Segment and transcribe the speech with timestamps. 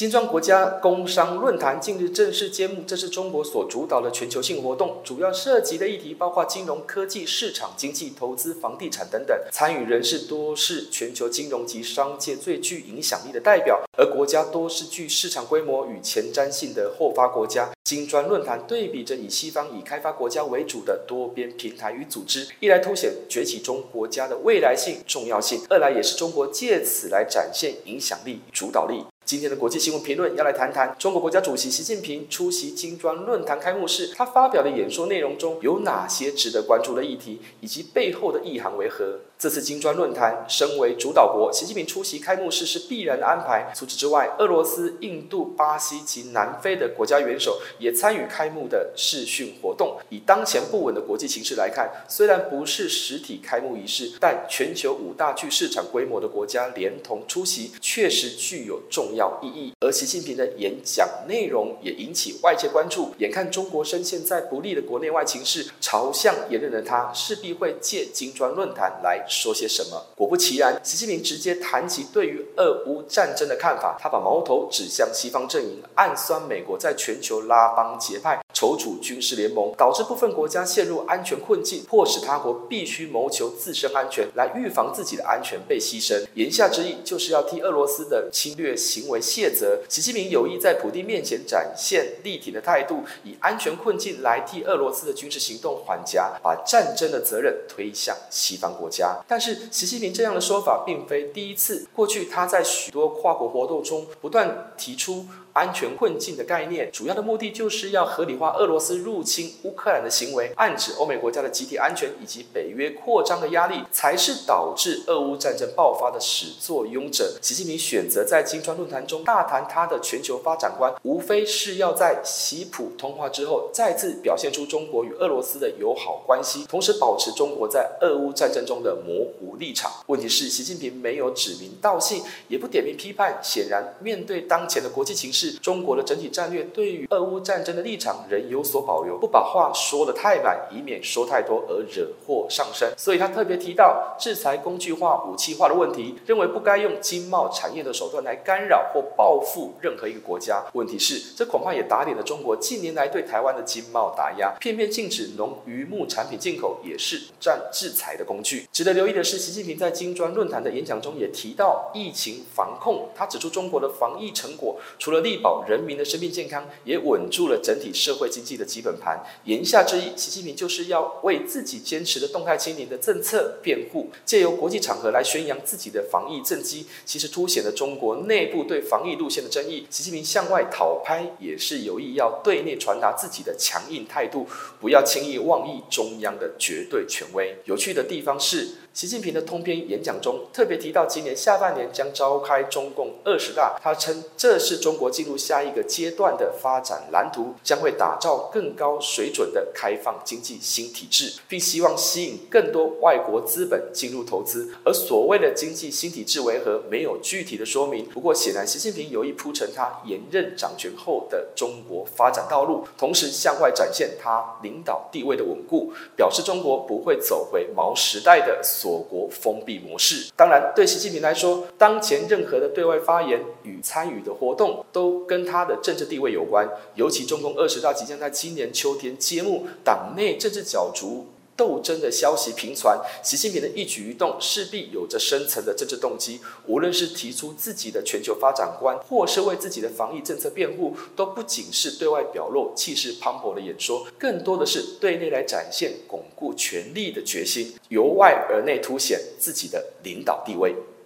[0.00, 9.38] 金砖国家工商论坛近日正式揭幕，这是中国所主导的全球性活动，主要涉及的议题包括金融科技、市场经济、投资、房地产等等。
[9.52, 17.68] 参与人士多是全球金融及商界最具影响力的代表，而国家多是具市场规模与前瞻性的后发国家。
[17.84, 29.04] 金砖论坛对比着以西方以开发国家为主的多边平台与组织，一来凸显崛起中国家的未来性重要性，二来也是中国借此来展现影响力与主导力。
[29.30, 39.20] 今天的国际新闻评论要来谈谈中国国家主席习近平出席金砖论坛开幕式，他发表的演说内容中有哪些值得关注的议题，以及背后的意涵为何？
[39.38, 43.72] 这次金砖论坛，身为主导国，习近平出席开幕式是必然的安排。
[43.74, 49.96] 除此之外，俄罗斯、印度、巴西及南非的国家元首也参与开幕的视讯活动。
[50.10, 59.72] 以当前不稳的国际形势来看，虽然不是实体开幕仪式，但全球五大具市场规模的国家连同出席，确实具有重要意义。
[59.80, 63.12] 而习近平的演讲内容也引起外界关注。
[63.18, 69.26] 眼看中国深陷在不利的国内外情势，朝向严峻的他势必会借金砖论坛来。
[69.28, 70.06] 说些什么？
[70.14, 73.96] 果不其然，习近平直接谈及对于俄乌战争的看法。
[74.00, 78.40] 他把矛头指向西方阵营，暗酸美国在全球拉帮结派。
[78.52, 86.22] 筹组军事联盟，导致部分国家陷入安全困境，迫使他国必须谋求自身安全，来预防自己的安全被牺牲。
[86.34, 89.80] 言下之意，就是要替俄罗斯的侵略行为谢责。
[89.88, 99.18] 习近平有意在普丁面前展现立体的态度，以安全困境来替俄罗斯的军事行动缓颊，把战争的责任推向西方国家。
[99.28, 105.26] 但是，习近平这样的说法并非第一次，过去他在许多跨国活动中不断提出。
[105.60, 117.36] 安全困境的概念，主要的目的就是要合理化俄罗斯入侵乌克兰的行为，暗指欧美国家的集体安全以及北约扩张的压力，才是导致俄乌战争爆发的始作俑者。
[117.42, 129.92] 习近平选择在金砖论坛中大谈他的全球发展观，无非是要在习普通话之后，再次表现出中国与俄罗斯的友好关系，同时保持中国在俄乌战争中的模糊立场。
[130.06, 135.49] 问题是，习近平没有指名道姓，也不点名批判，显然面对当前的国际形势。
[135.58, 142.92] 中国的整体战略对于俄乌战争的立场仍有所保留，不把话说得太满，以免说太多而惹祸上身。
[142.96, 150.64] 所以他特别提到制裁工具化、武器化的问题，认为不该用经贸产业的手段来干扰或报复任何一个国家。
[150.74, 158.66] 问题是，这恐怕也打脸了中国近年来对台湾的经贸打压，片面禁止农渔牧产品进口，也是战制裁的工具。
[158.72, 169.24] 值得留意的是，习近平在金砖论坛的演讲中也提到疫情防控，他指出中国的防疫成果除了力保人民的生命健康，也稳住了整体社会经济的基本盘。
[169.44, 179.86] 言下之意，习近平就是要为自己坚持的动态清零的政策辩护，借由国际场合来宣扬自己的防疫政绩，其实凸显了中国内部对防疫路线的争议。
[179.88, 184.46] 习近平向外讨拍，也是有意要对内传达自己的强硬态度，
[184.80, 187.56] 不要轻易妄议中央的绝对权威。
[187.66, 193.78] 有趣的地方是，习近平的通篇演讲中特别提到，今年下半年将召开中共二十大。
[193.80, 204.72] 他称这是中国进入下一个阶段的发展蓝图，将会打造更高水准的开放经济新体制，并希望吸引更多外国资本进入投资。
[204.82, 208.06] 而所谓的经济新体制为何，没有具体的说明。
[208.06, 218.60] 不过，显然习近平有意铺陈他连任掌权后的中国发展道路，同时向外展现他领导地位的稳固，表示中国不会走回毛时代的。
[218.62, 226.68] 锁国封闭模式，当然对习近平来说，当前任何的对外发言与参与的活动，都跟他的政治地位有关。
[226.94, 231.26] 尤其中共二十大即将在今年秋天揭幕，党内政治角逐。
[231.56, 236.40] 斗争的消息频传，习近平的一举一动势必有着深层的政治动机。
[236.66, 250.74] 无论是提出自己的全球发展观，或是为自己的防疫政策辩护，都不仅是对外表露气势磅礴的演说，更多的是对内来展现巩固权力的决心，由外而内凸显自己的领导地位。